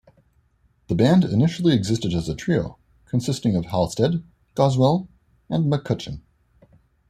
[0.87, 4.23] The band initially existed as a trio, consisting of Halstead,
[4.55, 5.07] Goswell,
[5.47, 6.21] and McCutcheon.